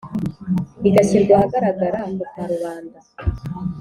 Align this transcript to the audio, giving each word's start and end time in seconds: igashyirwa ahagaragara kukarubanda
igashyirwa 0.87 1.33
ahagaragara 1.37 1.97
kukarubanda 2.19 2.99